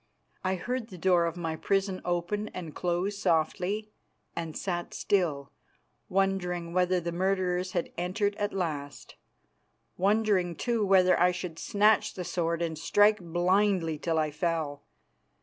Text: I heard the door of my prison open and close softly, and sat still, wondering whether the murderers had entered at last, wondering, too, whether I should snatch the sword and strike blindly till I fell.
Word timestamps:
I 0.43 0.55
heard 0.55 0.87
the 0.87 0.97
door 0.97 1.27
of 1.27 1.37
my 1.37 1.55
prison 1.55 2.01
open 2.03 2.47
and 2.55 2.73
close 2.73 3.19
softly, 3.19 3.91
and 4.35 4.57
sat 4.57 4.95
still, 4.95 5.51
wondering 6.09 6.73
whether 6.73 6.99
the 6.99 7.11
murderers 7.11 7.73
had 7.73 7.91
entered 7.99 8.33
at 8.37 8.51
last, 8.51 9.13
wondering, 9.99 10.55
too, 10.55 10.83
whether 10.83 11.19
I 11.19 11.31
should 11.31 11.59
snatch 11.59 12.15
the 12.15 12.23
sword 12.23 12.63
and 12.63 12.79
strike 12.79 13.19
blindly 13.19 13.99
till 13.99 14.17
I 14.17 14.31
fell. 14.31 14.81